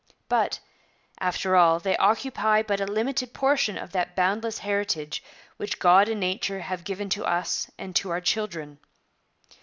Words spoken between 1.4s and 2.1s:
all, they